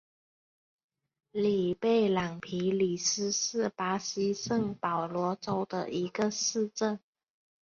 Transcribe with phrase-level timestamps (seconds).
[1.31, 6.99] 里贝朗皮里斯是巴西圣保罗州的一个市镇。